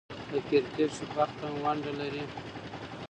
[0.29, 2.23] په کرکټ کښي بخت هم ونډه لري.